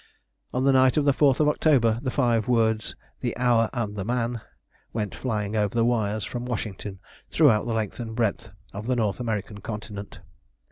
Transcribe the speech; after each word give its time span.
On 0.51 0.63
the 0.63 0.71
night 0.71 0.97
of 0.97 1.05
the 1.05 1.13
4th 1.13 1.39
of 1.39 1.47
October 1.47 1.99
the 2.01 2.09
five 2.09 2.47
words: 2.47 2.95
"The 3.19 3.37
hour 3.37 3.69
and 3.71 3.95
the 3.95 4.03
man," 4.03 4.41
went 4.93 5.13
flying 5.13 5.55
over 5.55 5.75
the 5.75 5.85
wires 5.85 6.25
from 6.25 6.43
Washington 6.43 6.97
throughout 7.29 7.67
the 7.67 7.73
length 7.75 7.99
and 7.99 8.15
breadth 8.15 8.49
of 8.73 8.87
the 8.87 8.95
North 8.95 9.19
American 9.19 9.59
Continent. 9.59 10.19